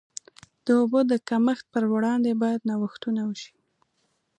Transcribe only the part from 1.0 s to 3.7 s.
د کمښت پر وړاندې باید نوښتونه وشي.